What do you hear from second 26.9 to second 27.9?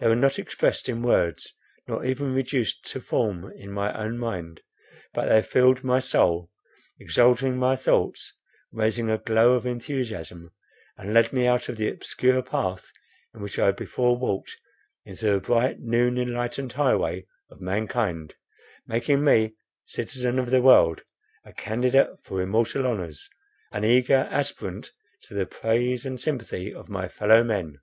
my fellow men.